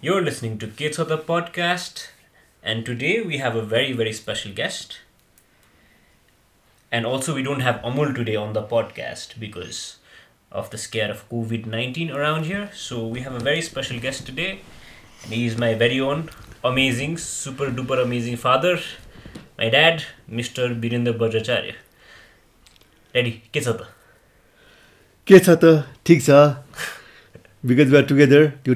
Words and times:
You're 0.00 0.22
listening 0.22 0.58
to 0.58 0.68
Kids 0.68 1.00
of 1.00 1.08
the 1.08 1.18
Podcast, 1.18 2.10
and 2.62 2.86
today 2.86 3.20
we 3.20 3.38
have 3.38 3.56
a 3.56 3.62
very, 3.62 3.92
very 3.92 4.12
special 4.12 4.52
guest. 4.52 5.00
And 6.92 7.04
also, 7.04 7.34
we 7.34 7.42
don't 7.42 7.62
have 7.62 7.80
Amul 7.82 8.14
today 8.14 8.36
on 8.36 8.52
the 8.52 8.62
podcast 8.62 9.40
because 9.40 9.96
of 10.52 10.70
the 10.70 10.78
scare 10.78 11.10
of 11.10 11.28
COVID 11.28 11.66
19 11.66 12.12
around 12.12 12.44
here. 12.44 12.70
So, 12.72 13.04
we 13.08 13.22
have 13.22 13.34
a 13.34 13.40
very 13.40 13.60
special 13.60 13.98
guest 13.98 14.24
today, 14.24 14.60
and 15.24 15.32
he 15.32 15.46
is 15.46 15.58
my 15.58 15.74
very 15.74 15.98
own 15.98 16.30
amazing, 16.62 17.16
super 17.16 17.68
duper 17.68 18.00
amazing 18.00 18.36
father, 18.36 18.78
my 19.58 19.68
dad, 19.68 20.04
Mr. 20.30 20.80
Birinder 20.80 21.18
Bajracharya. 21.18 21.74
Ready? 23.12 23.42
Kids 23.50 23.66
of 23.66 23.78
the 23.78 23.88
के 25.26 25.38
छ 25.38 25.58
त 25.62 25.70
ठिक 26.06 26.22
छ 26.24 26.36
because 27.66 27.90
we 27.90 27.96
are 27.96 28.04
together 28.10 28.46
due 28.64 28.74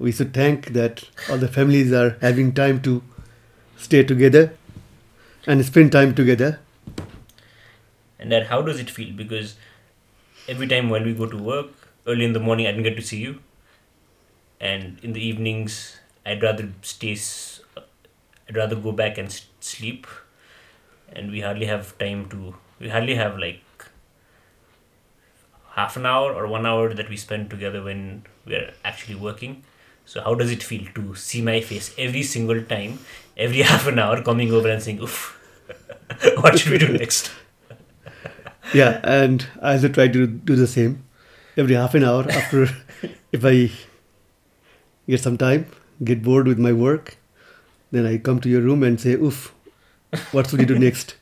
we 0.00 0.12
should 0.12 0.34
thank 0.34 0.68
that 0.78 1.04
all 1.30 1.38
the 1.38 1.48
families 1.48 1.92
are 1.92 2.18
having 2.22 2.52
time 2.54 2.82
to 2.82 3.02
stay 3.76 4.04
together 4.04 4.44
and 5.46 5.64
spend 5.64 5.92
time 5.92 6.14
together 6.14 6.60
And 8.18 8.30
then 8.30 8.46
how 8.46 8.62
does 8.62 8.78
it 8.80 8.90
feel? 8.90 9.12
Because 9.14 9.56
every 10.48 10.66
time 10.68 10.90
when 10.90 11.04
we 11.04 11.14
go 11.14 11.26
to 11.26 11.36
work, 11.38 11.68
early 12.06 12.24
in 12.24 12.32
the 12.32 12.40
morning 12.40 12.66
I 12.66 12.72
didn't 12.72 12.84
get 12.84 12.96
to 12.96 13.02
see 13.02 13.18
you. 13.18 13.40
And 14.60 14.98
in 15.02 15.12
the 15.12 15.24
evenings 15.24 15.98
I'd 16.24 16.42
rather 16.42 16.72
stay, 16.82 17.18
I'd 18.48 18.56
rather 18.56 18.76
go 18.76 18.92
back 18.92 19.18
and 19.18 19.32
sleep. 19.60 20.06
And 21.12 21.30
we 21.30 21.40
hardly 21.40 21.66
have 21.66 21.96
time 21.98 22.28
to, 22.30 22.56
we 22.78 22.88
hardly 22.90 23.14
have 23.16 23.38
like 23.38 23.62
half 25.74 25.96
an 25.96 26.06
hour 26.06 26.32
or 26.34 26.46
one 26.46 26.66
hour 26.66 26.92
that 26.94 27.08
we 27.08 27.16
spend 27.16 27.50
together 27.50 27.82
when 27.82 28.24
we're 28.44 28.72
actually 28.84 29.14
working. 29.14 29.62
So 30.04 30.20
how 30.22 30.34
does 30.34 30.50
it 30.50 30.62
feel 30.62 30.86
to 30.94 31.14
see 31.14 31.40
my 31.42 31.60
face 31.60 31.94
every 31.98 32.22
single 32.22 32.62
time, 32.62 32.98
every 33.36 33.62
half 33.72 33.86
an 33.86 33.98
hour 33.98 34.22
coming 34.22 34.52
over 34.52 34.68
and 34.68 34.82
saying, 34.82 35.00
oof, 35.00 35.36
what 36.40 36.58
should 36.58 36.72
we 36.72 36.78
do 36.78 36.88
next? 36.98 37.30
yeah 38.74 39.00
and 39.02 39.46
i 39.62 39.72
also 39.72 39.88
try 39.88 40.06
to 40.06 40.26
do 40.26 40.54
the 40.54 40.66
same 40.66 41.02
every 41.56 41.74
half 41.74 41.94
an 41.94 42.04
hour 42.04 42.24
after 42.30 42.68
if 43.32 43.44
i 43.44 43.70
get 45.08 45.20
some 45.20 45.36
time 45.36 45.66
get 46.04 46.22
bored 46.22 46.46
with 46.46 46.58
my 46.58 46.72
work 46.72 47.16
then 47.90 48.06
i 48.06 48.16
come 48.18 48.38
to 48.40 48.48
your 48.48 48.60
room 48.60 48.82
and 48.82 49.00
say 49.00 49.14
oof 49.14 49.52
what 50.32 50.48
should 50.48 50.60
we 50.60 50.66
do 50.66 50.78
next 50.78 51.16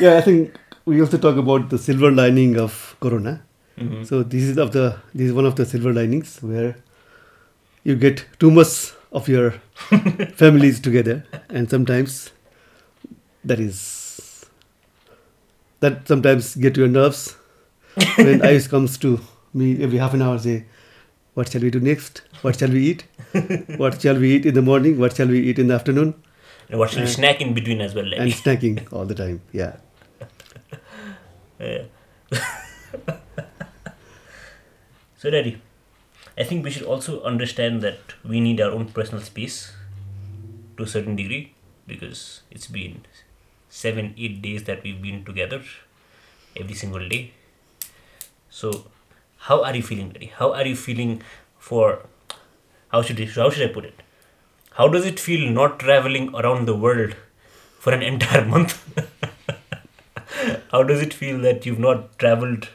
yeah 0.00 0.16
i 0.16 0.20
think 0.20 0.54
we 0.84 1.00
also 1.00 1.18
talk 1.18 1.36
about 1.36 1.68
the 1.70 1.78
silver 1.78 2.10
lining 2.10 2.58
of 2.58 2.96
corona 3.00 3.40
Mhm. 3.78 4.04
So 4.06 4.24
this 4.24 4.42
is 4.42 4.56
of 4.62 4.72
the 4.72 4.84
this 5.14 5.28
is 5.28 5.32
one 5.34 5.46
of 5.48 5.54
the 5.58 5.64
silver 5.64 5.92
linings 5.96 6.30
where 6.42 6.70
you 7.88 7.96
get 7.96 8.24
too 8.38 8.50
much 8.50 8.92
of 9.10 9.28
your 9.28 9.50
families 10.42 10.78
together, 10.78 11.24
and 11.48 11.70
sometimes 11.70 12.30
that 13.44 13.58
is 13.58 14.44
that 15.80 16.06
sometimes 16.06 16.54
get 16.56 16.74
to 16.74 16.80
your 16.80 16.88
nerves. 16.96 17.36
when 18.16 18.40
Ayush 18.48 18.68
comes 18.68 18.98
to 18.98 19.20
me 19.54 19.82
every 19.82 19.98
half 19.98 20.12
an 20.14 20.22
hour, 20.22 20.38
say, 20.38 20.56
"What 21.34 21.50
shall 21.50 21.62
we 21.62 21.70
do 21.70 21.80
next? 21.80 22.22
What 22.42 22.58
shall 22.58 22.70
we 22.78 22.82
eat? 22.90 23.04
what 23.84 24.00
shall 24.06 24.18
we 24.24 24.34
eat 24.36 24.44
in 24.46 24.54
the 24.54 24.62
morning? 24.70 24.98
What 24.98 25.16
shall 25.16 25.26
we 25.36 25.40
eat 25.52 25.58
in 25.58 25.68
the 25.68 25.74
afternoon?" 25.74 26.14
And 26.68 26.78
what 26.78 26.90
should 26.90 27.00
we 27.00 27.04
Uh, 27.12 27.14
snack 27.14 27.40
in 27.40 27.54
between 27.54 27.80
as 27.80 27.94
well? 27.94 28.12
And 28.12 28.30
snacking 28.32 28.92
all 28.92 29.06
the 29.06 29.14
time. 29.14 29.40
Yeah. 29.52 29.76
yeah. 31.58 31.84
so, 35.16 35.30
Daddy, 35.30 35.56
I 36.38 36.44
think 36.44 36.64
we 36.64 36.70
should 36.70 36.84
also 36.84 37.20
understand 37.22 37.82
that 37.82 37.98
we 38.24 38.40
need 38.40 38.60
our 38.60 38.70
own 38.70 38.86
personal 38.88 39.22
space 39.22 39.72
to 40.76 40.84
a 40.84 40.86
certain 40.86 41.16
degree 41.16 41.54
because 41.86 42.42
it's 42.50 42.66
been 42.66 43.02
seven, 43.68 44.14
eight 44.16 44.40
days 44.40 44.64
that 44.64 44.82
we've 44.82 45.02
been 45.02 45.24
together 45.24 45.62
every 46.56 46.74
single 46.74 47.06
day. 47.08 47.32
So, 48.50 48.86
how 49.38 49.62
are 49.64 49.74
you 49.74 49.82
feeling, 49.82 50.10
Daddy? 50.10 50.32
How 50.36 50.52
are 50.52 50.66
you 50.66 50.76
feeling 50.76 51.22
for 51.58 52.06
how 52.88 53.02
should 53.02 53.18
how 53.30 53.50
should 53.50 53.70
I 53.70 53.72
put 53.72 53.84
it? 53.84 54.02
How 54.72 54.88
does 54.88 55.06
it 55.06 55.20
feel 55.20 55.50
not 55.50 55.78
traveling 55.80 56.34
around 56.34 56.66
the 56.66 56.76
world 56.76 57.16
for 57.78 57.92
an 57.92 58.02
entire 58.12 58.44
month? 58.44 58.74
How 60.70 60.82
does 60.82 61.02
it 61.02 61.12
feel 61.12 61.38
that 61.40 61.66
you've 61.66 61.78
not 61.78 62.18
traveled 62.18 62.68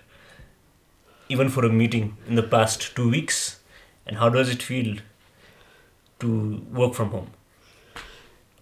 even 1.30 1.50
for 1.50 1.66
a 1.66 1.70
meeting 1.70 2.16
in 2.28 2.36
the 2.36 2.44
past 2.44 2.96
two 2.96 3.10
weeks? 3.10 3.60
And 4.06 4.18
how 4.18 4.30
does 4.30 4.50
it 4.50 4.62
feel 4.62 4.98
to 6.20 6.62
work 6.72 6.94
from 6.94 7.10
home? 7.10 7.30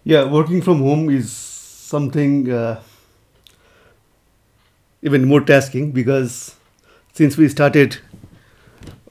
Yeah, 0.04 0.24
working 0.24 0.62
from 0.62 0.78
home 0.80 1.10
is 1.10 1.30
something 1.32 2.50
uh, 2.50 2.80
even 5.02 5.26
more 5.26 5.40
tasking 5.40 5.92
because 5.92 6.56
since 7.12 7.36
we 7.36 7.48
started 7.48 7.98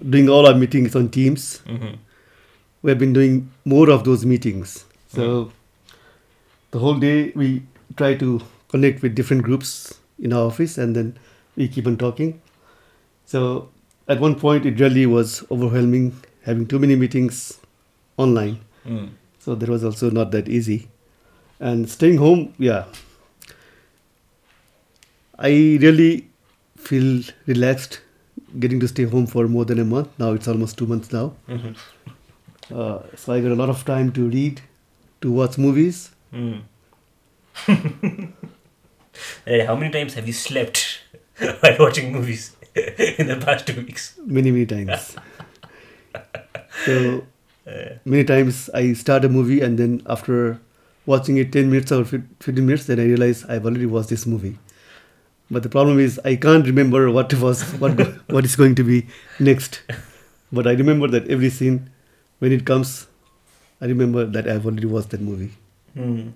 doing 0.09 0.29
all 0.29 0.47
our 0.47 0.55
meetings 0.55 0.95
on 0.95 1.09
Teams, 1.09 1.61
Mm-hmm. 1.65 1.95
we 2.81 2.91
have 2.91 2.99
been 2.99 3.13
doing 3.13 3.51
more 3.65 3.89
of 3.89 4.03
those 4.03 4.25
meetings. 4.25 4.85
So 5.09 5.51
the 6.71 6.79
whole 6.79 6.95
day 6.97 7.31
we 7.35 7.63
try 7.97 8.15
to 8.15 8.41
connect 8.69 9.01
with 9.01 9.13
different 9.15 9.43
groups 9.43 9.99
in 10.17 10.31
our 10.33 10.45
office 10.47 10.77
and 10.77 10.95
then 10.95 11.17
we 11.55 11.67
keep 11.67 11.85
on 11.87 11.97
talking. 11.97 12.41
So 13.25 13.69
at 14.11 14.19
one 14.19 14.35
point 14.35 14.65
it 14.65 14.79
really 14.79 15.05
was 15.05 15.43
overwhelming 15.51 16.13
having 16.43 16.67
too 16.67 16.79
many 16.79 16.95
meetings 16.95 17.59
online. 18.17 18.59
Mm. 18.85 19.09
So 19.39 19.55
that 19.55 19.69
was 19.69 19.83
also 19.83 20.09
not 20.09 20.31
that 20.31 20.49
easy. 20.49 20.87
And 21.59 21.89
staying 21.89 22.17
home, 22.17 22.53
yeah. 22.57 22.85
I 25.37 25.49
really 25.81 26.27
feel 26.77 27.23
relaxed 27.45 28.01
getting 28.59 28.79
to 28.79 28.87
stay 28.87 29.05
home 29.05 29.27
for 29.27 29.47
more 29.47 29.65
than 29.65 29.79
a 29.79 29.85
month. 29.85 30.09
Now 30.19 30.33
it's 30.33 30.47
almost 30.47 30.77
two 30.77 30.87
months 30.87 31.11
now. 31.11 31.33
Mm-hmm. 31.47 31.71
Uh, 32.71 33.01
so 33.17 33.33
I 33.33 33.41
got 33.41 33.51
a 33.51 33.55
lot 33.55 33.67
of 33.67 33.83
time 33.83 34.13
to 34.13 34.29
read, 34.29 34.61
to 35.19 35.29
watch 35.29 35.57
movies. 35.57 36.11
Mm. 36.33 36.61
Hey, 39.45 39.65
how 39.65 39.75
many 39.75 39.91
times 39.91 40.13
have 40.13 40.27
you 40.27 40.33
slept 40.33 40.99
while 41.59 41.75
watching 41.79 42.11
movies 42.11 42.55
in 43.19 43.27
the 43.27 43.37
past 43.45 43.67
two 43.67 43.81
weeks? 43.81 44.15
many 44.25 44.51
many 44.51 44.65
times 44.65 45.15
so 46.85 47.25
many 48.05 48.23
times 48.23 48.69
i 48.73 48.93
start 48.93 49.25
a 49.25 49.29
movie 49.29 49.61
and 49.61 49.77
then 49.77 50.01
after 50.07 50.59
watching 51.05 51.37
it 51.37 51.51
10 51.51 51.69
minutes 51.69 51.91
or 51.91 52.03
15 52.05 52.65
minutes 52.65 52.85
then 52.85 52.99
i 52.99 53.03
realize 53.03 53.43
i've 53.45 53.65
already 53.65 53.85
watched 53.85 54.09
this 54.09 54.25
movie 54.25 54.57
but 55.49 55.63
the 55.63 55.69
problem 55.69 55.99
is 55.99 56.19
i 56.25 56.35
can't 56.35 56.65
remember 56.65 57.11
what 57.11 57.33
was 57.35 57.63
what 57.83 57.99
what 58.37 58.45
is 58.45 58.55
going 58.55 58.75
to 58.75 58.83
be 58.83 59.05
next 59.39 59.81
but 60.51 60.65
i 60.67 60.71
remember 60.71 61.07
that 61.07 61.27
every 61.27 61.49
scene 61.49 61.89
when 62.39 62.51
it 62.51 62.65
comes 62.65 63.07
i 63.81 63.85
remember 63.85 64.25
that 64.25 64.47
i've 64.47 64.65
already 64.65 64.87
watched 64.87 65.09
that 65.11 65.21
movie 65.21 65.51
Mm. 65.93 66.31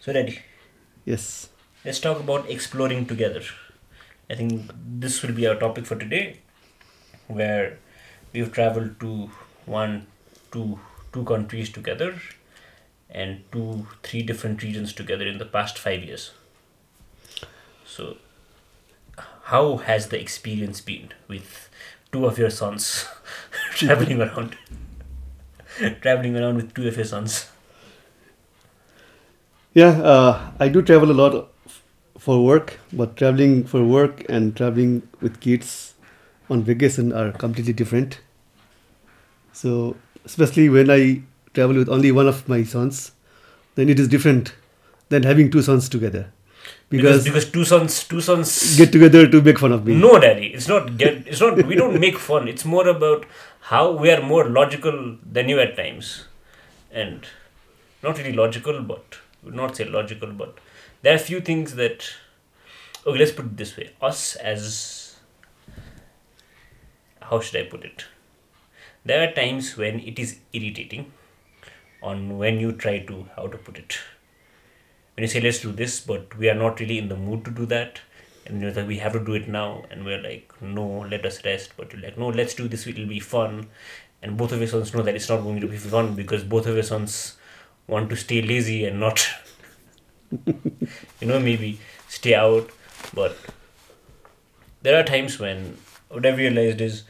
So, 0.00 0.12
Daddy, 0.14 0.38
yes 1.04 1.50
let's 1.84 2.00
talk 2.00 2.18
about 2.18 2.48
exploring 2.48 3.04
together. 3.04 3.42
I 4.30 4.36
think 4.36 4.70
this 4.76 5.22
will 5.22 5.32
be 5.34 5.46
our 5.46 5.56
topic 5.56 5.86
for 5.86 5.96
today, 5.96 6.38
where 7.26 7.78
we've 8.32 8.52
traveled 8.52 9.00
to 9.00 9.30
one, 9.66 10.06
two, 10.52 10.78
two 11.12 11.24
countries 11.24 11.70
together, 11.70 12.14
and 13.10 13.42
two, 13.50 13.88
three 14.04 14.22
different 14.22 14.62
regions 14.62 14.92
together 14.92 15.26
in 15.26 15.38
the 15.38 15.44
past 15.46 15.78
five 15.78 16.04
years. 16.04 16.30
So, 17.84 18.18
how 19.44 19.78
has 19.78 20.08
the 20.08 20.20
experience 20.20 20.80
been 20.80 21.12
with 21.26 21.68
two 22.12 22.24
of 22.26 22.38
your 22.38 22.50
sons 22.50 23.06
traveling 23.72 24.22
around? 24.28 24.56
traveling 26.02 26.36
around 26.36 26.56
with 26.56 26.74
two 26.74 26.86
of 26.86 26.96
your 26.96 27.04
sons. 27.04 27.50
Yeah, 29.72 30.00
uh, 30.02 30.50
I 30.58 30.68
do 30.68 30.82
travel 30.82 31.10
a 31.10 31.12
lot 31.12 31.50
for 32.20 32.44
work, 32.44 32.78
but 32.92 33.16
traveling 33.16 33.64
for 33.64 33.82
work 33.82 34.24
and 34.28 34.54
traveling 34.54 35.08
with 35.22 35.40
kids 35.40 35.94
on 36.50 36.62
vacation 36.62 37.12
are 37.14 37.32
completely 37.32 37.72
different. 37.72 38.20
So, 39.52 39.96
especially 40.26 40.68
when 40.68 40.90
I 40.90 41.22
travel 41.54 41.76
with 41.76 41.88
only 41.88 42.12
one 42.12 42.28
of 42.28 42.46
my 42.46 42.62
sons, 42.62 43.12
then 43.74 43.88
it 43.88 43.98
is 43.98 44.06
different 44.06 44.52
than 45.08 45.22
having 45.22 45.50
two 45.50 45.62
sons 45.62 45.88
together. 45.88 46.30
Because, 46.90 47.24
Because, 47.24 47.24
because 47.24 47.50
two 47.50 47.64
sons, 47.64 48.04
two 48.04 48.20
sons 48.20 48.76
get 48.76 48.92
together 48.92 49.26
to 49.26 49.40
make 49.40 49.58
fun 49.58 49.72
of 49.72 49.86
me. 49.86 49.94
No, 49.94 50.18
daddy. 50.20 50.48
It's 50.48 50.68
not 50.68 50.98
get. 50.98 51.26
It's 51.26 51.40
not. 51.40 51.64
We 51.66 51.74
don't 51.74 51.98
make 51.98 52.18
fun. 52.18 52.48
It's 52.48 52.64
more 52.64 52.86
about 52.86 53.24
how 53.60 53.92
we 53.92 54.10
are 54.10 54.20
more 54.20 54.48
logical 54.48 55.16
than 55.38 55.48
you 55.48 55.58
at 55.60 55.76
times, 55.76 56.26
and 56.92 57.26
not 58.02 58.18
really 58.18 58.32
logical, 58.32 58.82
but 58.82 59.16
not 59.42 59.76
say 59.76 59.84
logical, 59.84 60.32
but 60.32 60.58
there 61.02 61.12
are 61.12 61.16
a 61.16 61.26
few 61.30 61.40
things 61.40 61.74
that. 61.76 62.10
Okay, 63.06 63.18
let's 63.18 63.32
put 63.32 63.46
it 63.46 63.56
this 63.56 63.76
way: 63.76 63.90
us 64.02 64.36
as 64.36 65.16
how 67.22 67.40
should 67.40 67.60
I 67.60 67.64
put 67.68 67.84
it? 67.84 68.04
there 69.04 69.26
are 69.26 69.32
times 69.32 69.76
when 69.76 69.98
it 70.00 70.18
is 70.18 70.38
irritating 70.52 71.10
on 72.02 72.36
when 72.38 72.60
you 72.60 72.72
try 72.72 72.98
to 72.98 73.26
how 73.36 73.46
to 73.46 73.56
put 73.56 73.78
it 73.78 73.98
when 75.14 75.22
you 75.22 75.28
say 75.28 75.40
let's 75.40 75.60
do 75.60 75.72
this 75.72 76.00
but 76.00 76.36
we 76.36 76.48
are 76.50 76.54
not 76.54 76.80
really 76.80 76.98
in 76.98 77.08
the 77.08 77.16
mood 77.16 77.44
to 77.44 77.50
do 77.50 77.64
that 77.66 78.00
and 78.46 78.60
you're 78.60 78.72
like 78.72 78.86
we 78.86 78.98
have 78.98 79.12
to 79.12 79.24
do 79.24 79.34
it 79.34 79.48
now 79.48 79.84
and 79.90 80.04
we're 80.04 80.20
like 80.22 80.52
no 80.60 80.86
let 81.10 81.24
us 81.24 81.42
rest 81.44 81.72
but 81.76 81.92
you're 81.92 82.02
like 82.02 82.18
no 82.18 82.28
let's 82.28 82.54
do 82.54 82.68
this 82.68 82.86
it'll 82.86 83.06
be 83.06 83.20
fun 83.20 83.66
and 84.22 84.36
both 84.36 84.52
of 84.52 84.58
your 84.58 84.68
sons 84.68 84.92
know 84.94 85.02
that 85.02 85.14
it's 85.14 85.28
not 85.28 85.42
going 85.42 85.60
to 85.60 85.66
be 85.66 85.76
fun 85.78 86.14
because 86.14 86.44
both 86.44 86.66
of 86.66 86.74
your 86.74 86.82
sons 86.82 87.36
want 87.86 88.10
to 88.10 88.16
stay 88.16 88.42
lazy 88.42 88.84
and 88.84 89.00
not 89.00 89.26
you 91.20 91.26
know 91.26 91.40
maybe 91.40 91.78
stay 92.08 92.34
out 92.34 92.70
but 93.14 93.36
there 94.82 94.98
are 94.98 95.04
times 95.04 95.38
when 95.38 95.76
what 96.08 96.24
i've 96.24 96.38
realized 96.38 96.80
is 96.80 97.04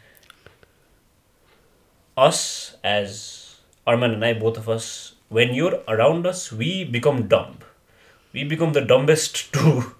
us 2.17 2.77
as 2.83 3.57
arman 3.87 4.15
and 4.15 4.25
i 4.25 4.33
both 4.33 4.57
of 4.57 4.69
us 4.69 5.15
when 5.31 5.55
you're 5.55 5.81
around 5.87 6.27
us 6.27 6.53
we 6.53 6.85
become 6.85 7.29
dumb. 7.29 7.59
We 8.33 8.45
become 8.45 8.73
the 8.73 8.81
dumbest 8.81 9.53
two 9.57 9.95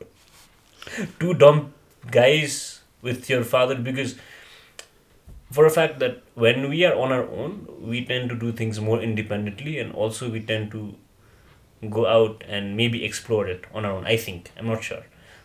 two 1.21 1.35
dumb 1.35 1.73
guys 2.11 2.81
with 3.01 3.31
your 3.31 3.45
father 3.45 3.77
because 3.77 4.17
for 5.53 5.67
a 5.67 5.71
fact 5.71 6.01
that 6.01 6.23
when 6.35 6.69
we 6.69 6.85
are 6.85 6.95
on 6.95 7.13
our 7.13 7.29
own 7.29 7.67
we 7.81 8.05
tend 8.05 8.29
to 8.31 8.37
do 8.37 8.51
things 8.51 8.81
more 8.81 9.01
independently 9.01 9.79
and 9.79 9.93
also 9.93 10.29
we 10.29 10.41
tend 10.41 10.73
to 10.73 10.95
go 11.89 12.07
out 12.07 12.45
and 12.47 12.77
maybe 12.77 13.05
explore 13.05 13.47
it 13.47 13.65
on 13.73 13.85
our 13.85 13.93
own 13.93 14.07
i 14.07 14.17
think 14.17 14.51
i'm 14.59 14.67
not 14.67 14.83
sure 14.83 15.05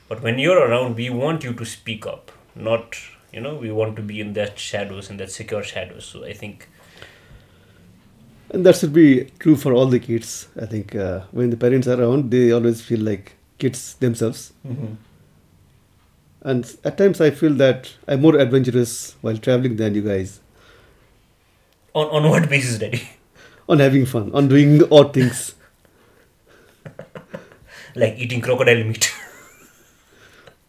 but 0.10 0.22
when 0.22 0.38
you're 0.38 0.60
around 0.68 0.96
we 0.96 1.10
want 1.10 1.44
you 1.44 1.54
to 1.54 1.66
speak 1.66 2.06
up 2.06 2.32
not 2.56 2.96
you 3.32 3.40
know 3.40 3.56
we 3.56 3.72
want 3.72 3.96
to 3.96 4.02
be 4.02 4.20
in 4.20 4.34
that 4.34 4.60
shadows 4.60 5.10
in 5.10 5.18
that 5.18 5.32
secure 5.32 5.64
shadows 5.64 6.06
so 6.06 6.26
i 6.26 6.34
think 6.34 6.68
And 8.54 8.66
that 8.66 8.76
should 8.80 8.94
be 8.94 9.06
true 9.40 9.56
for 9.62 9.74
all 9.74 9.88
the 9.88 10.00
kids. 10.00 10.48
I 10.62 10.66
think 10.68 10.96
uh, 10.96 11.22
when 11.32 11.50
the 11.50 11.58
parents 11.58 11.88
are 11.88 12.00
around, 12.02 12.30
they 12.32 12.52
always 12.58 12.80
feel 12.90 13.00
like 13.02 13.34
kids 13.58 13.96
themselves. 13.96 14.54
And 16.42 16.76
at 16.84 16.98
times, 16.98 17.20
I 17.22 17.32
feel 17.32 17.54
that 17.56 17.92
I'm 18.08 18.22
more 18.22 18.38
adventurous 18.38 19.16
while 19.22 19.38
traveling 19.38 19.76
than 19.78 19.96
you 19.96 20.04
guys 20.04 20.40
on, 21.94 22.08
on 22.08 22.30
what 22.30 22.48
basis 22.50 22.78
daddy 22.78 23.10
on 23.70 23.80
having 23.80 24.06
fun, 24.06 24.32
on 24.34 24.48
doing 24.48 24.82
odd 24.92 25.14
things. 25.14 25.56
Like 27.96 28.18
eating 28.18 28.42
crocodile 28.42 28.84
meat 28.84 29.14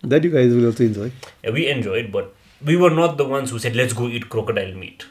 that 0.03 0.25
you 0.25 0.31
guys 0.31 0.55
will 0.55 0.67
also 0.67 0.85
enjoy. 0.85 1.13
Yeah, 1.43 1.51
we 1.51 1.69
enjoyed, 1.69 2.13
but 2.13 2.35
we 2.65 2.77
were 2.77 2.91
not 2.91 3.17
the 3.17 3.25
ones 3.25 3.51
who 3.51 3.59
said, 3.59 3.77
let's 3.77 3.93
go 3.93 4.09
eat 4.09 4.29
crocodile 4.29 4.75
meat. 4.75 5.07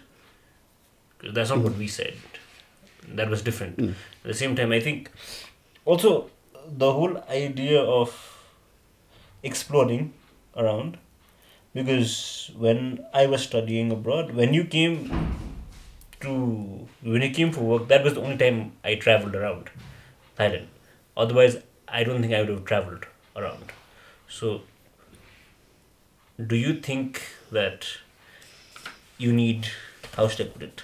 That's 1.33 1.50
not 1.50 1.59
what 1.59 1.75
we 1.75 1.88
said. 1.88 2.15
That 3.07 3.29
was 3.29 3.41
different. 3.41 3.79
Hmm. 3.79 3.89
At 4.23 4.27
the 4.27 4.33
same 4.33 4.56
time, 4.56 4.71
I 4.71 4.79
think 4.79 5.12
also 5.83 6.29
the 6.67 6.91
whole 6.91 7.17
idea 7.29 7.81
of 7.81 8.13
exploring 9.44 10.13
around, 10.56 10.97
because 11.73 12.51
when 12.57 13.06
I 13.13 13.27
was 13.27 13.44
studying 13.44 13.91
abroad, 13.91 14.33
when 14.33 14.53
you 14.53 14.65
came 14.65 15.38
to, 16.21 16.88
when 17.01 17.21
you 17.21 17.31
came 17.31 17.51
for 17.51 17.61
work, 17.61 17.88
that 17.89 18.03
was 18.03 18.15
the 18.15 18.21
only 18.21 18.38
time 18.38 18.71
I 18.83 18.95
traveled 18.95 19.35
around 19.35 19.69
Thailand. 20.38 20.68
Otherwise, 21.18 21.57
I 21.87 22.03
don't 22.03 22.21
think 22.21 22.33
I 22.33 22.41
would 22.41 22.49
have 22.49 22.65
traveled 22.65 23.05
around. 23.35 23.71
So, 24.27 24.61
do 26.45 26.55
you 26.55 26.79
think 26.81 27.21
that 27.51 27.87
you 29.17 29.31
need 29.31 29.69
how 30.15 30.27
should 30.27 30.47
I 30.47 30.49
put 30.49 30.63
it? 30.63 30.83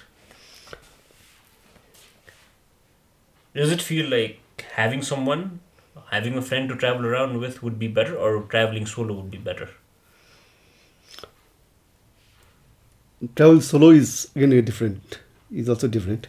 Does 3.54 3.70
it 3.70 3.82
feel 3.82 4.08
like 4.10 4.40
having 4.74 5.02
someone, 5.02 5.60
having 6.10 6.36
a 6.36 6.42
friend 6.42 6.68
to 6.68 6.76
travel 6.76 7.06
around 7.06 7.38
with 7.38 7.62
would 7.62 7.78
be 7.78 7.88
better, 7.88 8.16
or 8.16 8.42
traveling 8.42 8.86
solo 8.86 9.14
would 9.14 9.30
be 9.30 9.38
better? 9.38 9.68
Travel 13.36 13.60
solo 13.60 13.90
is 13.90 14.30
again 14.34 14.64
different, 14.64 15.20
is 15.50 15.68
also 15.68 15.88
different. 15.88 16.28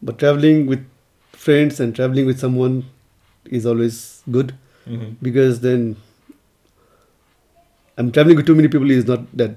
But 0.00 0.18
traveling 0.18 0.66
with 0.66 0.86
friends 1.32 1.80
and 1.80 1.94
traveling 1.94 2.26
with 2.26 2.38
someone 2.38 2.84
is 3.50 3.66
always 3.66 4.22
good 4.30 4.54
Mm-hmm. 4.88 5.16
because 5.20 5.60
then 5.60 5.96
I'm 7.98 8.10
traveling 8.10 8.36
with 8.38 8.46
too 8.46 8.54
many 8.54 8.68
people 8.68 8.90
is 8.90 9.06
not 9.06 9.30
that 9.36 9.56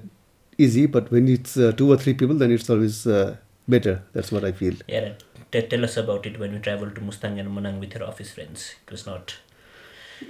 easy. 0.58 0.84
But 0.84 1.10
when 1.10 1.26
it's 1.26 1.56
uh, 1.56 1.72
two 1.72 1.90
or 1.90 1.96
three 1.96 2.12
people, 2.12 2.34
then 2.36 2.50
it's 2.52 2.68
always 2.68 3.06
uh, 3.06 3.36
better. 3.66 4.02
That's 4.12 4.30
what 4.30 4.44
I 4.44 4.52
feel. 4.52 4.74
Yeah, 4.86 5.14
t- 5.50 5.62
tell 5.62 5.84
us 5.84 5.96
about 5.96 6.26
it 6.26 6.38
when 6.38 6.52
you 6.52 6.58
traveled 6.58 6.94
to 6.96 7.00
Mustang 7.00 7.38
and 7.40 7.48
Manang 7.56 7.80
with 7.80 7.94
your 7.94 8.04
office 8.04 8.30
friends. 8.32 8.74
It 8.86 8.90
was 8.90 9.06
not. 9.06 9.36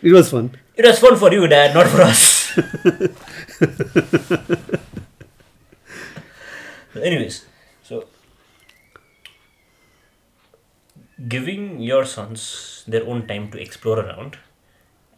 It 0.02 0.12
was 0.12 0.30
fun. 0.30 0.54
It 0.76 0.84
was 0.84 0.98
fun 1.00 1.16
for 1.16 1.32
you, 1.32 1.48
Dad, 1.48 1.74
not 1.74 1.88
for 1.88 2.02
us. 2.02 2.56
Anyways, 6.94 7.44
so 7.82 8.04
giving 11.28 11.80
your 11.80 12.04
sons 12.04 12.84
their 12.86 13.06
own 13.06 13.26
time 13.26 13.50
to 13.50 13.60
explore 13.60 14.00
around 14.00 14.38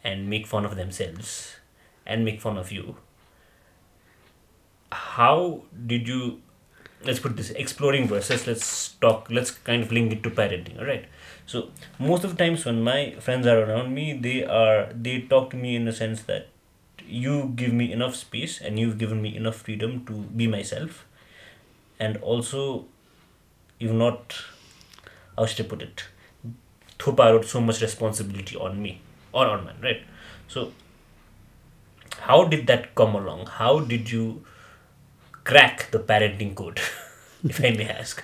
and 0.02 0.28
make 0.28 0.46
fun 0.46 0.64
of 0.64 0.76
themselves 0.76 1.56
and 2.06 2.24
make 2.24 2.40
fun 2.40 2.58
of 2.58 2.70
you. 2.70 2.96
How 4.92 5.62
did 5.86 6.06
you 6.06 6.42
let's 7.04 7.20
put 7.20 7.36
this 7.36 7.50
exploring 7.50 8.08
versus 8.08 8.46
let's 8.46 8.94
talk 8.94 9.28
let's 9.30 9.50
kind 9.50 9.82
of 9.82 9.92
link 9.92 10.12
it 10.12 10.22
to 10.22 10.30
parenting 10.30 10.78
all 10.78 10.86
right 10.86 11.06
so 11.46 11.68
most 11.98 12.24
of 12.24 12.30
the 12.30 12.36
times 12.36 12.64
when 12.64 12.82
my 12.82 13.14
friends 13.20 13.46
are 13.46 13.62
around 13.64 13.94
me 13.94 14.16
they 14.16 14.42
are 14.44 14.90
they 14.94 15.20
talk 15.20 15.50
to 15.50 15.56
me 15.56 15.76
in 15.76 15.84
the 15.84 15.92
sense 15.92 16.22
that 16.22 16.48
you 17.06 17.52
give 17.56 17.72
me 17.72 17.92
enough 17.92 18.14
space 18.14 18.60
and 18.60 18.78
you've 18.78 18.96
given 18.96 19.20
me 19.20 19.36
enough 19.36 19.56
freedom 19.56 20.04
to 20.06 20.12
be 20.12 20.46
myself 20.46 21.04
and 22.00 22.16
also 22.18 22.86
you've 23.78 23.92
not 23.92 24.34
how 25.36 25.46
should 25.46 25.66
I 25.66 25.68
put 25.68 25.82
it 25.82 26.04
out 27.20 27.44
so 27.44 27.60
much 27.60 27.82
responsibility 27.82 28.56
on 28.56 28.80
me 28.80 29.00
or 29.32 29.46
on 29.46 29.64
man 29.64 29.74
right 29.82 30.02
so 30.48 30.72
how 32.20 32.44
did 32.44 32.66
that 32.66 32.94
come 32.94 33.14
along 33.14 33.46
how 33.46 33.80
did 33.80 34.10
you 34.10 34.42
crack 35.44 35.90
the 35.90 35.98
parenting 35.98 36.54
code 36.54 36.80
if 37.44 37.60
i 37.60 37.70
may 37.70 37.88
ask 37.88 38.22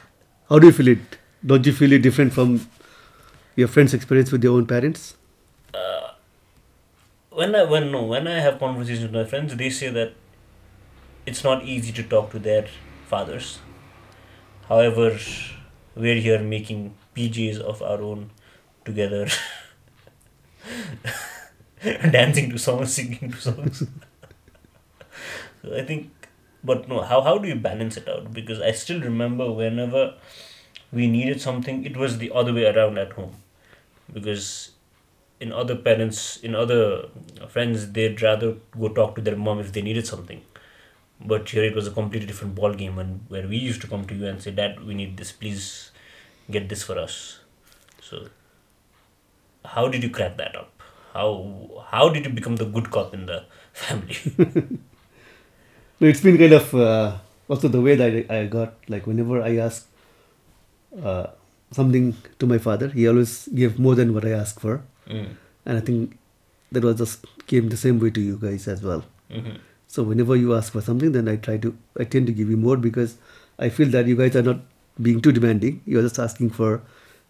How 0.50 0.58
do 0.58 0.66
you 0.66 0.72
feel 0.72 0.88
it? 0.88 1.18
Don't 1.46 1.64
you 1.64 1.72
feel 1.72 1.92
it 1.92 2.02
different 2.04 2.32
from 2.36 2.68
your 3.54 3.68
friends' 3.68 3.92
experience 3.94 4.32
with 4.32 4.42
their 4.42 4.50
own 4.50 4.64
parents? 4.66 5.14
Uh, 5.72 6.08
when 7.30 7.54
I 7.54 7.62
when 7.72 7.92
no 7.92 8.00
when 8.12 8.26
I 8.26 8.40
have 8.46 8.58
conversations 8.62 9.04
with 9.04 9.14
my 9.18 9.22
friends, 9.32 9.54
they 9.60 9.70
say 9.76 9.90
that 9.98 10.16
it's 11.32 11.44
not 11.44 11.62
easy 11.74 11.92
to 12.00 12.02
talk 12.14 12.32
to 12.32 12.40
their 12.48 12.66
fathers. 13.12 13.52
However, 14.72 15.06
we're 15.94 16.20
here 16.26 16.42
making 16.42 16.82
PJs 17.14 17.58
of 17.58 17.82
our 17.82 18.00
own 18.00 18.30
together, 18.84 19.28
dancing 22.10 22.50
to 22.50 22.58
songs, 22.58 22.94
singing 22.94 23.32
to 23.32 23.36
songs. 23.36 23.84
so 25.62 25.76
I 25.76 25.82
think, 25.82 26.10
but 26.62 26.88
no, 26.88 27.00
how 27.02 27.20
how 27.20 27.38
do 27.38 27.48
you 27.48 27.56
balance 27.56 27.96
it 27.96 28.08
out? 28.08 28.32
Because 28.32 28.60
I 28.60 28.72
still 28.72 29.00
remember 29.00 29.50
whenever 29.50 30.14
we 30.92 31.06
needed 31.06 31.40
something, 31.40 31.84
it 31.84 31.96
was 31.96 32.18
the 32.18 32.32
other 32.34 32.52
way 32.52 32.66
around 32.66 32.98
at 32.98 33.12
home, 33.12 33.34
because 34.12 34.72
in 35.40 35.52
other 35.52 35.74
parents 35.74 36.36
in 36.38 36.54
other 36.54 37.06
friends 37.48 37.92
they'd 37.92 38.20
rather 38.22 38.54
go 38.78 38.88
talk 38.88 39.14
to 39.14 39.22
their 39.22 39.36
mom 39.36 39.58
if 39.58 39.72
they 39.72 39.82
needed 39.82 40.06
something 40.06 40.42
but 41.20 41.48
here 41.48 41.64
it 41.64 41.74
was 41.74 41.86
a 41.86 41.90
completely 41.90 42.26
different 42.26 42.54
ball 42.54 42.74
game 42.74 42.98
and 42.98 43.24
where 43.28 43.48
we 43.48 43.56
used 43.56 43.80
to 43.80 43.86
come 43.86 44.06
to 44.06 44.14
you 44.14 44.26
and 44.26 44.42
say 44.42 44.50
dad 44.50 44.84
we 44.84 44.94
need 44.94 45.16
this 45.16 45.32
please 45.32 45.89
get 46.50 46.68
this 46.68 46.82
for 46.82 46.98
us. 46.98 47.40
So 48.02 48.28
how 49.64 49.88
did 49.88 50.02
you 50.02 50.10
crack 50.10 50.36
that 50.36 50.56
up? 50.56 50.72
How 51.14 51.84
how 51.90 52.08
did 52.08 52.24
you 52.24 52.30
become 52.30 52.56
the 52.56 52.66
good 52.66 52.90
cop 52.90 53.14
in 53.14 53.26
the 53.26 53.44
family? 53.72 54.16
No, 56.00 56.08
it's 56.08 56.22
been 56.22 56.38
kind 56.38 56.54
of 56.54 56.74
uh, 56.74 57.18
also 57.46 57.68
the 57.68 57.80
way 57.80 57.94
that 57.94 58.26
I, 58.30 58.36
I 58.38 58.46
got 58.46 58.72
like 58.88 59.06
whenever 59.06 59.42
I 59.42 59.56
ask 59.58 59.86
uh, 61.02 61.26
something 61.70 62.16
to 62.38 62.46
my 62.46 62.56
father, 62.58 62.88
he 62.88 63.06
always 63.06 63.48
gave 63.48 63.78
more 63.78 63.94
than 63.94 64.14
what 64.14 64.24
I 64.24 64.30
asked 64.30 64.60
for, 64.60 64.82
mm. 65.06 65.28
and 65.66 65.76
I 65.76 65.80
think 65.80 66.16
that 66.72 66.84
was 66.84 66.96
just 66.96 67.26
came 67.46 67.68
the 67.68 67.76
same 67.76 68.00
way 68.00 68.10
to 68.10 68.20
you 68.20 68.38
guys 68.38 68.66
as 68.66 68.82
well. 68.82 69.04
hmm 69.30 69.58
So 69.92 70.02
whenever 70.08 70.36
you 70.36 70.54
ask 70.56 70.72
for 70.72 70.80
something, 70.80 71.12
then 71.12 71.28
I 71.28 71.36
try 71.36 71.58
to 71.58 71.76
I 71.98 72.04
tend 72.04 72.28
to 72.28 72.32
give 72.32 72.48
you 72.48 72.56
more 72.56 72.78
because 72.78 73.16
I 73.58 73.68
feel 73.68 73.88
that 73.94 74.06
you 74.06 74.16
guys 74.16 74.36
are 74.36 74.46
not 74.48 74.60
being 75.08 75.20
too 75.26 75.32
demanding. 75.32 75.80
You're 75.86 76.02
just 76.02 76.18
asking 76.18 76.50
for 76.50 76.82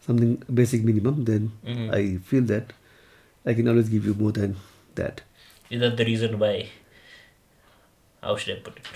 something 0.06 0.36
basic 0.60 0.84
minimum. 0.90 1.24
Then 1.30 1.50
Mhm. 1.64 1.90
I 1.98 2.02
feel 2.32 2.42
that 2.52 2.72
I 3.46 3.54
can 3.54 3.68
always 3.74 3.88
give 3.96 4.04
you 4.10 4.14
more 4.24 4.32
than 4.42 4.56
that. 5.02 5.22
is 5.74 5.80
that 5.82 5.96
the 5.98 6.04
reason 6.06 6.32
why 6.42 6.52
how 8.28 8.32
should 8.44 8.54
i 8.54 8.60
put 8.68 8.78
it 8.80 8.88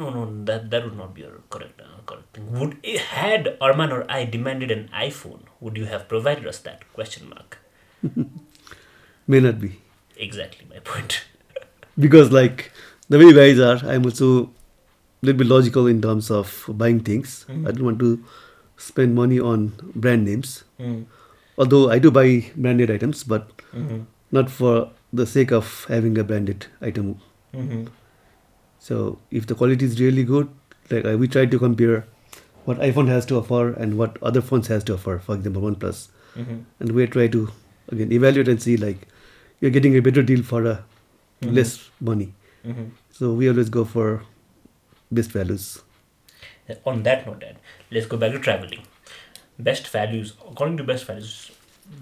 No, 0.00 0.10
no, 0.10 0.20
that 0.50 0.70
that 0.70 0.84
would 0.84 0.96
not 0.96 1.10
be 1.16 1.22
a 1.22 1.30
correct 1.54 1.80
uh, 1.86 1.98
correct 2.10 2.36
thing. 2.36 2.46
Would 2.58 2.76
had 3.08 3.48
Arman 3.66 3.92
or 3.96 3.98
I 4.10 4.24
demanded 4.24 4.70
an 4.76 4.88
iPhone, 5.00 5.42
would 5.60 5.76
you 5.76 5.84
have 5.90 6.08
provided 6.12 6.46
us 6.52 6.58
that? 6.68 6.86
Question 6.94 7.28
mark. 7.28 7.58
May 9.34 9.40
not 9.40 9.60
be. 9.60 9.72
Exactly 10.16 10.66
my 10.70 10.78
point. 10.92 11.24
Because 12.06 12.32
like 12.32 12.70
the 13.08 13.18
way 13.18 13.26
you 13.26 13.34
guys 13.34 13.60
are, 13.60 13.76
I'm 13.88 14.04
also 14.04 14.30
little 15.24 15.38
bit 15.42 15.46
logical 15.52 15.86
in 15.92 16.00
terms 16.06 16.30
of 16.38 16.54
buying 16.84 17.00
things. 17.10 17.34
Mhm. 17.48 17.68
I 17.68 17.72
don't 17.76 17.84
want 17.90 17.98
to 18.04 18.10
spend 18.88 19.14
money 19.20 19.40
on 19.52 19.66
brand 20.06 20.24
names. 20.30 20.54
Mm. 20.80 21.04
Although 21.64 21.82
I 21.96 21.98
do 22.06 22.10
buy 22.20 22.28
branded 22.66 22.90
items, 22.98 23.22
but 23.34 23.50
Mm-hmm. 23.74 24.00
not 24.38 24.50
for 24.50 24.72
the 25.20 25.26
sake 25.34 25.52
of 25.58 25.68
having 25.88 26.18
a 26.22 26.24
branded 26.30 26.66
item. 26.88 27.12
Mm-hmm. 27.54 27.84
So 28.88 29.18
if 29.30 29.46
the 29.46 29.54
quality 29.60 29.84
is 29.90 30.00
really 30.00 30.24
good, 30.24 30.48
like 30.90 31.04
I, 31.04 31.14
we 31.16 31.28
try 31.28 31.46
to 31.46 31.58
compare 31.58 32.04
what 32.64 32.78
iPhone 32.88 33.08
has 33.08 33.26
to 33.26 33.36
offer 33.38 33.62
and 33.84 33.96
what 34.02 34.18
other 34.30 34.40
phones 34.50 34.68
has 34.68 34.84
to 34.90 34.94
offer. 34.94 35.18
For 35.28 35.34
example, 35.36 35.62
OnePlus, 35.70 36.08
Mm-hmm. 36.36 36.58
and 36.80 36.92
we 36.98 37.06
try 37.06 37.28
to 37.28 37.40
again 37.92 38.12
evaluate 38.12 38.48
and 38.48 38.60
see 38.60 38.76
like 38.76 39.06
you're 39.60 39.70
getting 39.70 39.96
a 39.96 40.00
better 40.06 40.22
deal 40.30 40.42
for 40.52 40.60
a 40.70 40.72
Mhm. 41.42 41.54
less 41.58 41.74
money. 42.00 42.26
Mm-hmm. 42.66 42.86
So 43.18 43.32
we 43.40 43.48
always 43.48 43.68
go 43.76 43.84
for 43.84 44.06
best 45.14 45.32
values. 45.32 45.82
On 46.84 47.02
that 47.02 47.26
note, 47.26 47.40
Dad, 47.40 47.56
let's 47.90 48.06
go 48.06 48.16
back 48.16 48.32
to 48.32 48.38
traveling. 48.38 48.82
Best 49.58 49.88
values, 49.88 50.34
according 50.48 50.76
to 50.78 50.84
best 50.84 51.04
values, 51.04 51.50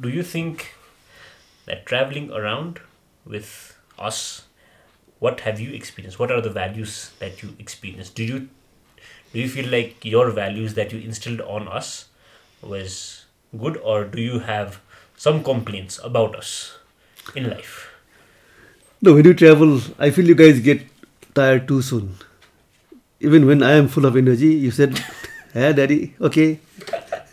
do 0.00 0.08
you 0.08 0.22
think 0.22 0.74
that 1.66 1.84
traveling 1.86 2.30
around 2.30 2.80
with 3.24 3.76
us, 3.98 4.42
what 5.18 5.40
have 5.40 5.60
you 5.60 5.72
experienced? 5.72 6.18
What 6.18 6.30
are 6.30 6.40
the 6.40 6.50
values 6.50 7.10
that 7.18 7.42
you 7.42 7.54
experienced? 7.58 8.14
Do 8.14 8.24
you 8.24 8.48
do 9.32 9.40
you 9.40 9.48
feel 9.48 9.68
like 9.70 10.04
your 10.04 10.30
values 10.30 10.74
that 10.74 10.92
you 10.92 10.98
instilled 11.00 11.40
on 11.40 11.66
us 11.66 12.06
was 12.60 13.24
good, 13.58 13.78
or 13.78 14.04
do 14.04 14.20
you 14.20 14.40
have 14.40 14.80
some 15.16 15.42
complaints 15.42 15.98
about 16.04 16.36
us 16.36 16.76
in 17.34 17.48
life? 17.48 17.90
No, 19.00 19.14
when 19.14 19.24
you 19.24 19.34
travel, 19.34 19.80
I 19.98 20.10
feel 20.10 20.26
you 20.26 20.34
guys 20.34 20.60
get 20.60 20.82
tired 21.34 21.66
too 21.66 21.80
soon. 21.80 22.14
Even 23.30 23.46
when 23.46 23.62
I 23.62 23.72
am 23.80 23.88
full 23.88 24.06
of 24.06 24.16
energy, 24.20 24.48
you 24.66 24.70
said, 24.70 24.98
"Hey, 25.54 25.72
daddy, 25.72 26.14
okay, 26.20 26.58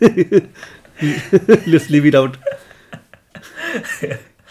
let's 1.74 1.90
leave 1.90 2.06
it 2.06 2.14
out." 2.14 2.36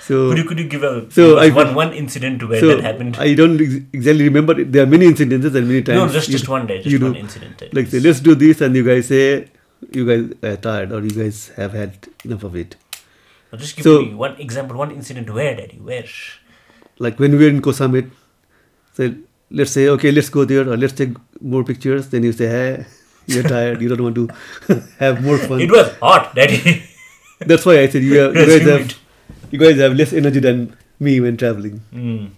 So, 0.09 0.29
Could 0.29 0.37
you 0.39 0.43
could 0.45 0.59
you 0.59 0.67
give 0.67 0.83
a 0.83 0.91
So 1.11 1.37
I- 1.37 1.49
one 1.49 1.75
one 1.75 1.93
incident 1.93 2.41
where 2.51 2.59
so 2.59 2.67
that 2.69 2.81
happened? 2.83 3.17
I 3.25 3.33
don't 3.39 3.61
ex- 3.61 3.75
exactly 3.93 4.23
remember. 4.29 4.59
it. 4.59 4.71
There 4.71 4.83
are 4.83 4.87
many 4.93 5.05
incidences 5.07 5.53
and 5.59 5.67
many 5.67 5.81
times. 5.83 5.99
no, 5.99 6.07
just 6.17 6.29
you- 6.29 6.37
just 6.37 6.49
one 6.49 6.65
day, 6.71 6.77
just 6.81 6.89
you 6.93 6.99
one 6.99 7.13
do. 7.13 7.19
incident. 7.19 7.61
Like, 7.79 7.87
say, 7.87 7.99
let's 7.99 8.19
do 8.19 8.33
this, 8.43 8.61
and 8.61 8.75
you 8.75 8.83
guys 8.87 9.07
say, 9.07 9.47
you 9.91 10.05
guys 10.09 10.23
are 10.51 10.55
tired, 10.57 10.91
or 10.91 11.01
you 11.03 11.11
guys 11.11 11.49
have 11.57 11.73
had 11.73 12.07
enough 12.25 12.43
of 12.43 12.55
it. 12.55 12.75
Now 13.51 13.59
just 13.59 13.75
give 13.75 13.83
So- 13.83 14.01
me 14.01 14.13
one 14.15 14.35
example, 14.47 14.77
one 14.77 14.91
incident 14.91 15.29
where, 15.39 15.55
Daddy, 15.55 15.77
where? 15.91 16.05
Like 16.97 17.19
when 17.19 17.37
we 17.37 17.43
were 17.45 17.49
in 17.57 17.61
Koh 17.61 17.71
Samet, 17.81 18.09
so 18.93 19.13
let's 19.51 19.71
say, 19.71 19.87
okay, 19.89 20.11
let's 20.11 20.29
go 20.29 20.45
there, 20.45 20.69
or 20.69 20.77
let's 20.77 20.93
take 20.93 21.15
more 21.41 21.63
pictures. 21.63 22.09
Then 22.09 22.23
you 22.23 22.31
say, 22.31 22.47
hey, 22.47 22.85
you're 23.27 23.43
tired, 23.43 23.81
you 23.81 23.89
don't 23.89 24.03
want 24.03 24.15
to 24.15 24.83
have 24.99 25.23
more 25.23 25.37
fun. 25.37 25.61
It 25.61 25.71
was 25.71 25.91
hot, 25.97 26.35
Daddy. 26.35 26.83
That's 27.39 27.65
why 27.65 27.79
I 27.79 27.87
said 27.87 28.03
you, 28.03 28.17
have, 28.19 28.35
you 28.35 28.45
guys 28.45 28.67
have 28.67 28.97
you 29.51 29.59
guys 29.59 29.77
have 29.77 29.93
less 29.93 30.13
energy 30.13 30.39
than 30.39 30.75
me 30.99 31.19
when 31.19 31.37
traveling. 31.37 31.81
Mm. 31.93 32.31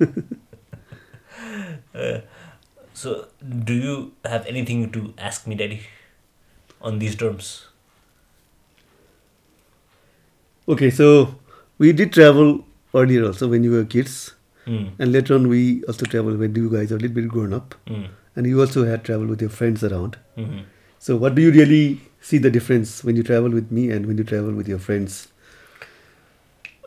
Uh, 1.94 2.18
so, 2.92 3.28
do 3.64 3.72
you 3.72 4.12
have 4.24 4.44
anything 4.46 4.90
to 4.90 5.14
ask 5.16 5.46
me, 5.46 5.54
Daddy, 5.54 5.82
on 6.82 6.98
these 6.98 7.14
terms? 7.14 7.68
Okay, 10.66 10.90
so 10.90 11.36
we 11.78 11.92
did 11.92 12.12
travel 12.12 12.64
earlier 12.94 13.26
also 13.26 13.46
when 13.46 13.62
you 13.62 13.70
were 13.70 13.84
kids, 13.84 14.34
Mm. 14.66 14.92
and 14.98 15.12
later 15.12 15.34
on 15.34 15.48
we 15.48 15.84
also 15.84 16.06
traveled 16.06 16.38
when 16.38 16.54
you 16.54 16.70
guys 16.74 16.90
are 16.92 16.96
a 16.96 16.98
little 16.98 17.14
bit 17.14 17.28
grown 17.28 17.52
up, 17.52 17.74
Mm. 17.86 18.06
and 18.36 18.46
you 18.46 18.60
also 18.60 18.84
had 18.90 19.04
traveled 19.04 19.28
with 19.30 19.40
your 19.46 19.50
friends 19.50 19.84
around. 19.84 20.16
hmm 20.36 20.60
So, 21.06 21.16
what 21.22 21.34
do 21.36 21.42
you 21.42 21.50
really 21.54 22.00
see 22.28 22.38
the 22.44 22.50
difference 22.50 22.92
when 23.04 23.16
you 23.16 23.22
travel 23.30 23.50
with 23.50 23.70
me 23.78 23.90
and 23.96 24.06
when 24.10 24.16
you 24.16 24.24
travel 24.24 24.52
with 24.60 24.68
your 24.74 24.78
friends? 24.84 25.16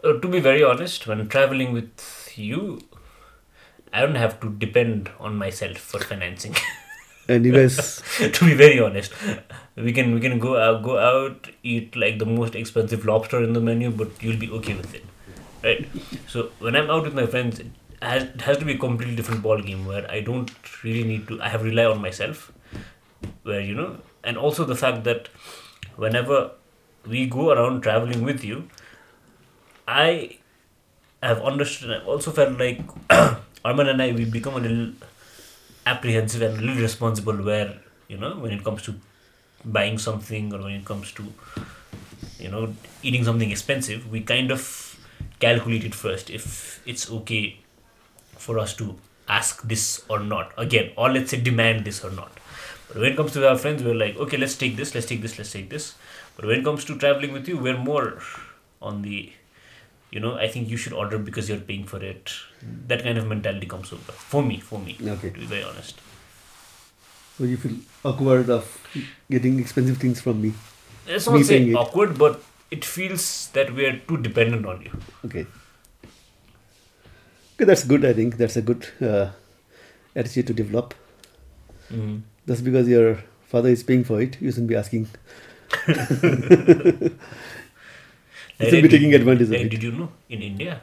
Uh, 0.03 0.13
to 0.23 0.27
be 0.27 0.39
very 0.39 0.63
honest, 0.63 1.05
when 1.07 1.27
traveling 1.27 1.73
with 1.73 2.05
you, 2.35 2.79
I 3.93 4.01
don't 4.01 4.15
have 4.15 4.39
to 4.41 4.49
depend 4.65 5.11
on 5.19 5.35
myself 5.35 5.77
for 5.77 5.99
financing. 5.99 6.55
And 7.29 7.45
you 7.45 7.51
guys, 7.51 7.77
to 8.35 8.45
be 8.45 8.53
very 8.59 8.79
honest, 8.79 9.13
we 9.75 9.91
can 9.95 10.13
we 10.15 10.21
can 10.25 10.39
go 10.43 10.51
out, 10.65 10.81
go 10.83 10.97
out 10.97 11.49
eat 11.61 11.95
like 12.03 12.19
the 12.19 12.25
most 12.25 12.55
expensive 12.55 13.05
lobster 13.09 13.41
in 13.43 13.51
the 13.57 13.59
menu, 13.69 13.89
but 14.01 14.23
you'll 14.23 14.39
be 14.43 14.49
okay 14.59 14.75
with 14.75 14.93
it, 14.99 15.03
right? 15.67 15.87
So 16.27 16.51
when 16.59 16.75
I'm 16.75 16.89
out 16.89 17.03
with 17.03 17.13
my 17.13 17.25
friends, 17.25 17.59
it 17.59 17.67
has, 18.01 18.57
to 18.57 18.65
be 18.65 18.73
a 18.73 18.77
completely 18.77 19.15
different 19.15 19.41
ball 19.43 19.61
game 19.61 19.85
where 19.85 20.09
I 20.09 20.21
don't 20.21 20.51
really 20.83 21.03
need 21.03 21.27
to. 21.29 21.41
I 21.41 21.49
have 21.49 21.63
rely 21.63 21.85
on 21.85 22.01
myself, 22.01 22.51
where 23.43 23.61
you 23.61 23.75
know, 23.75 23.97
and 24.23 24.37
also 24.37 24.65
the 24.65 24.75
fact 24.75 25.03
that 25.05 25.29
whenever 25.95 26.51
we 27.05 27.25
go 27.27 27.51
around 27.51 27.81
traveling 27.81 28.23
with 28.23 28.43
you, 28.43 28.67
I 29.87 30.37
have 31.23 31.41
understood. 31.41 31.91
I 31.91 32.05
also 32.05 32.31
felt 32.31 32.59
like 32.59 32.79
Arman 33.65 33.89
and 33.89 34.01
I 34.01 34.11
we 34.11 34.25
become 34.25 34.55
a 34.55 34.59
little 34.59 34.93
apprehensive 35.85 36.41
and 36.41 36.57
a 36.57 36.61
little 36.61 36.81
responsible 36.81 37.37
where 37.49 37.79
you 38.07 38.17
know 38.17 38.31
when 38.35 38.51
it 38.51 38.63
comes 38.63 38.83
to 38.83 38.95
buying 39.65 39.97
something 39.97 40.53
or 40.53 40.61
when 40.61 40.73
it 40.73 40.85
comes 40.85 41.11
to 41.13 41.23
you 42.39 42.49
know 42.49 42.73
eating 43.03 43.23
something 43.23 43.51
expensive 43.51 44.09
we 44.11 44.21
kind 44.21 44.51
of 44.51 44.61
calculate 45.39 45.83
it 45.83 45.95
first 45.95 46.29
if 46.29 46.81
it's 46.85 47.09
okay 47.11 47.57
for 48.37 48.57
us 48.59 48.75
to 48.75 48.95
ask 49.29 49.61
this 49.63 50.03
or 50.09 50.19
not 50.19 50.51
again 50.57 50.91
or 50.95 51.09
let's 51.11 51.31
say 51.31 51.39
demand 51.41 51.83
this 51.85 52.03
or 52.03 52.11
not 52.11 52.31
but 52.87 52.97
when 52.97 53.11
it 53.11 53.17
comes 53.17 53.33
to 53.33 53.47
our 53.47 53.57
friends 53.57 53.83
we're 53.83 53.93
like 54.03 54.15
okay 54.17 54.37
let's 54.37 54.55
take 54.55 54.75
this 54.77 54.93
let's 54.95 55.05
take 55.07 55.21
this 55.21 55.37
let's 55.37 55.51
take 55.51 55.69
this 55.69 55.95
but 56.35 56.45
when 56.45 56.59
it 56.59 56.63
comes 56.63 56.85
to 56.85 56.97
traveling 56.97 57.33
with 57.33 57.47
you 57.47 57.57
we're 57.57 57.77
more 57.77 58.21
on 58.81 59.01
the 59.01 59.31
you 60.11 60.19
know 60.19 60.35
i 60.35 60.47
think 60.47 60.69
you 60.69 60.77
should 60.77 60.93
order 60.93 61.17
because 61.29 61.49
you're 61.49 61.59
paying 61.71 61.83
for 61.93 62.01
it 62.11 62.31
that 62.87 63.03
kind 63.03 63.17
of 63.17 63.27
mentality 63.27 63.67
comes 63.67 63.91
over 63.91 64.11
for 64.33 64.41
me 64.43 64.59
for 64.59 64.79
me 64.79 64.97
Okay. 65.15 65.29
to 65.31 65.39
be 65.39 65.45
very 65.45 65.63
honest 65.63 65.99
so 67.37 67.43
you 67.43 67.57
feel 67.57 67.75
awkward 68.03 68.49
of 68.49 68.69
getting 69.29 69.59
expensive 69.59 69.97
things 69.97 70.21
from 70.21 70.41
me. 70.41 70.53
it's 71.05 71.27
Me 71.27 71.33
not 71.39 71.45
saying 71.45 71.63
paying 71.65 71.71
it. 71.71 71.75
awkward 71.75 72.17
but 72.17 72.41
it 72.71 72.83
feels 72.85 73.47
that 73.53 73.73
we 73.73 73.85
are 73.85 73.97
too 74.07 74.17
dependent 74.17 74.65
on 74.65 74.81
you 74.81 74.91
Okay. 75.25 75.45
Okay, 77.55 77.65
that's 77.65 77.83
good. 77.83 78.05
I 78.05 78.13
think 78.13 78.37
that's 78.37 78.55
a 78.55 78.61
good 78.61 78.87
uh, 79.01 79.29
attitude 80.15 80.45
to 80.47 80.53
develop. 80.53 80.93
mm. 81.91 82.21
Just 82.47 82.63
because 82.63 82.87
your 82.87 83.23
father 83.47 83.69
is 83.69 83.81
paying 83.83 84.03
for 84.03 84.21
it, 84.21 84.37
you 84.39 84.51
shouldn't 84.51 84.67
be 84.69 84.75
asking. 84.75 85.07
You 88.59 88.69
should 88.69 88.83
be 88.83 88.89
taking 88.89 89.13
advantage 89.13 89.47
of 89.47 89.53
it. 89.53 89.69
did 89.69 89.83
you 89.83 89.91
know 89.91 90.09
in 90.29 90.41
india 90.41 90.81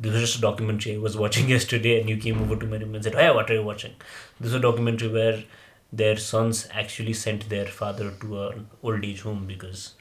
this 0.00 0.12
was 0.12 0.22
just 0.22 0.38
a 0.38 0.40
documentary 0.40 0.94
i 0.94 0.98
was 0.98 1.16
watching 1.16 1.48
yesterday 1.56 2.00
and 2.00 2.08
you 2.08 2.16
came 2.16 2.40
over 2.42 2.56
to 2.56 2.66
my 2.66 2.78
room 2.78 2.94
and 2.96 3.04
said 3.04 3.14
hey 3.14 3.30
what 3.30 3.50
are 3.50 3.54
you 3.54 3.62
watching 3.62 3.92
this 4.40 4.48
is 4.48 4.54
a 4.54 4.60
documentary 4.60 5.10
where 5.16 5.36
their 5.92 6.16
sons 6.16 6.66
actually 6.72 7.12
sent 7.12 7.48
their 7.48 7.66
father 7.66 8.10
to 8.24 8.40
an 8.46 8.66
old 8.82 9.04
age 9.04 9.20
home 9.28 9.46
because 9.46 9.94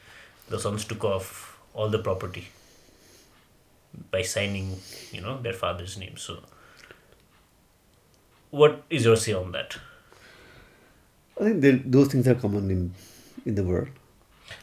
the 0.49 0.59
sons 0.59 0.85
took 0.85 1.03
off 1.03 1.31
all 1.73 1.89
the 1.89 1.99
property 1.99 2.47
by 4.11 4.21
signing 4.21 4.67
you 5.11 5.21
know 5.21 5.35
their 5.41 5.53
father's 5.53 5.97
name 5.97 6.17
so 6.17 6.37
what 8.51 8.83
is 8.89 9.05
your 9.05 9.15
say 9.15 9.33
on 9.33 9.51
that 9.51 9.77
I 11.39 11.53
think 11.53 11.83
those 11.91 12.09
things 12.09 12.27
are 12.27 12.35
common 12.35 12.69
in 12.69 12.93
in 13.45 13.55
the 13.55 13.63
world. 13.63 13.87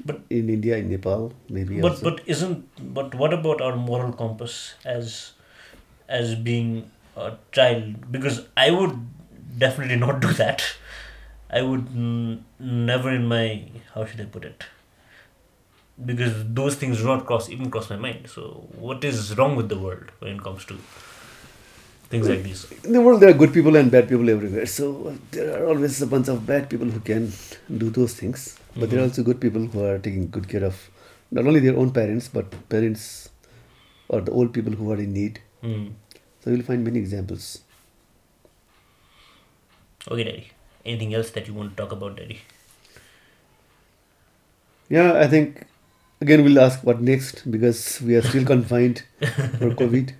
But- 0.05 0.19
in 0.28 0.50
India, 0.55 0.76
in 0.76 0.90
Nepal, 0.90 1.33
maybe. 1.49 1.81
but 1.81 1.93
also. 1.93 2.11
but 2.11 2.21
isn't 2.35 2.93
but 2.99 3.14
what 3.14 3.33
about 3.37 3.62
our 3.66 3.76
moral 3.76 4.12
compass 4.12 4.57
as 4.85 5.33
as 6.19 6.35
being 6.49 6.69
a 7.16 7.28
child 7.59 7.95
because 8.16 8.40
i 8.64 8.66
would 8.71 8.97
definitely 9.62 9.97
not 10.05 10.21
do 10.25 10.33
that 10.40 10.64
i 11.61 11.62
would 11.69 11.87
n- 12.02 12.45
never 12.90 13.11
in 13.21 13.25
my 13.33 13.45
how 13.95 14.05
should 14.11 14.21
i 14.21 14.26
put 14.37 14.45
it 14.50 14.66
because 16.05 16.35
those 16.61 16.75
things 16.76 16.99
do 16.99 17.05
not 17.05 17.25
cross 17.26 17.49
even 17.49 17.71
cross 17.71 17.88
my 17.91 17.97
mind 17.97 18.29
so 18.29 18.43
what 18.87 19.03
is 19.05 19.37
wrong 19.38 19.57
with 19.57 19.69
the 19.69 19.79
world 19.79 20.11
when 20.19 20.37
it 20.37 20.43
comes 20.43 20.65
to 20.65 20.76
things 22.11 22.29
like 22.29 22.43
these 22.43 22.71
in 22.85 22.93
the 22.93 23.00
world, 23.00 23.21
there 23.21 23.31
are 23.31 23.33
good 23.33 23.53
people 23.53 23.75
and 23.75 23.91
bad 23.91 24.09
people 24.09 24.29
everywhere. 24.31 24.67
So 24.67 25.17
there 25.33 25.61
are 25.61 25.67
always 25.67 26.00
a 26.03 26.07
bunch 26.07 26.29
of 26.29 26.47
bad 26.47 26.71
people 26.71 26.87
who 26.87 27.00
can 27.00 27.33
do 27.79 27.91
those 27.91 28.15
things. 28.15 28.45
But 28.76 28.91
there 28.91 29.00
are 29.00 29.03
Mhm. 29.03 29.09
also 29.09 29.25
good 29.29 29.41
people 29.41 29.67
who 29.73 29.83
are 29.85 29.99
taking 29.99 30.29
good 30.37 30.49
care 30.53 30.62
of 30.69 30.76
not 31.33 31.47
only 31.47 31.59
their 31.65 31.76
own 31.76 31.91
parents, 31.91 32.29
but 32.29 32.55
parents 32.69 33.31
or 34.09 34.21
the 34.21 34.31
old 34.31 34.53
people 34.59 34.73
who 34.81 34.93
are 34.93 34.99
in 35.07 35.12
need. 35.12 35.41
Hmm. 35.62 35.87
So 36.45 36.50
you'll 36.50 36.62
find 36.71 36.85
many 36.85 37.00
examples. 37.00 37.49
Okay, 40.09 40.25
Daddy. 40.25 40.47
Anything 40.85 41.15
else 41.15 41.31
that 41.31 41.49
you 41.49 41.55
want 41.55 41.71
to 41.71 41.76
talk 41.83 41.91
about, 41.91 42.17
Daddy? 42.17 42.41
Yeah, 44.88 45.15
I 45.15 45.26
think 45.26 45.67
again 46.21 46.45
we'll 46.45 46.59
ask 46.61 46.83
what 46.83 47.01
next 47.01 47.51
because 47.51 48.01
we 48.01 48.15
are 48.17 48.23
still 48.23 48.45
confined 48.45 49.03
for 49.21 49.71
COVID. 49.83 50.15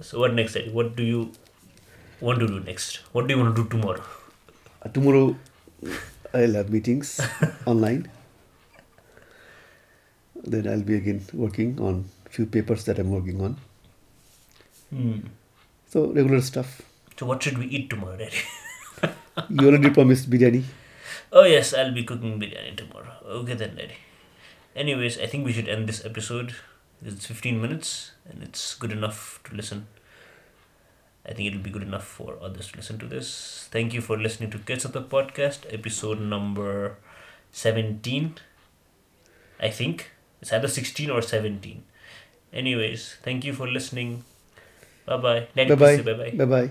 So 0.00 0.20
what 0.20 0.34
next, 0.34 0.54
Daddy? 0.54 0.70
What 0.70 0.96
do 0.96 1.02
you 1.02 1.32
want 2.20 2.40
to 2.40 2.46
do 2.46 2.60
next? 2.60 3.00
What 3.12 3.26
do 3.26 3.34
you 3.34 3.42
want 3.42 3.54
to 3.56 3.62
do 3.62 3.68
tomorrow? 3.68 4.02
Uh, 4.82 4.88
tomorrow 4.88 5.36
I'll 6.32 6.54
have 6.54 6.70
meetings 6.70 7.20
online. 7.66 8.10
Then 10.42 10.68
I'll 10.68 10.82
be 10.82 10.94
again 10.94 11.22
working 11.34 11.78
on 11.80 12.06
few 12.30 12.46
papers 12.46 12.84
that 12.86 12.98
I'm 12.98 13.10
working 13.10 13.40
on. 13.42 13.56
Hmm. 14.90 15.18
So 15.88 16.06
regular 16.06 16.40
stuff. 16.40 16.80
So 17.18 17.26
what 17.26 17.42
should 17.42 17.58
we 17.58 17.66
eat 17.66 17.90
tomorrow, 17.90 18.16
Daddy? 18.16 18.36
You 19.50 19.68
already 19.68 19.90
promised 19.90 20.30
biryani. 20.30 20.64
Oh 21.32 21.44
yes, 21.44 21.72
I'll 21.72 21.92
be 21.92 22.04
cooking 22.04 22.40
biryani 22.40 22.76
tomorrow. 22.76 23.14
Okay 23.24 23.54
then, 23.54 23.76
Daddy. 23.76 23.94
Anyways, 24.74 25.18
I 25.18 25.26
think 25.26 25.44
we 25.44 25.52
should 25.52 25.68
end 25.68 25.88
this 25.88 26.04
episode. 26.04 26.54
It's 27.04 27.26
15 27.26 27.60
minutes 27.60 28.12
and 28.28 28.42
it's 28.42 28.74
good 28.74 28.92
enough 28.92 29.40
to 29.44 29.54
listen. 29.54 29.86
I 31.24 31.32
think 31.32 31.48
it'll 31.48 31.62
be 31.62 31.70
good 31.70 31.82
enough 31.82 32.04
for 32.04 32.36
others 32.42 32.68
to 32.72 32.76
listen 32.76 32.98
to 32.98 33.06
this. 33.06 33.68
Thank 33.70 33.94
you 33.94 34.00
for 34.00 34.18
listening 34.18 34.50
to 34.50 34.58
Kids 34.58 34.84
of 34.84 34.92
the 34.92 35.02
Podcast, 35.02 35.72
episode 35.72 36.20
number 36.20 36.96
17. 37.52 38.34
I 39.60 39.70
think. 39.70 40.10
It's 40.40 40.52
either 40.52 40.68
16 40.68 41.10
or 41.10 41.20
17. 41.22 41.82
Anyways, 42.52 43.16
thank 43.22 43.44
you 43.44 43.52
for 43.52 43.68
listening. 43.68 44.24
Bye 45.06 45.16
bye. 45.18 45.48
Bye 45.54 45.74
bye. 45.74 46.02
Bye 46.02 46.12
bye. 46.14 46.30
Bye 46.30 46.44
bye. 46.44 46.70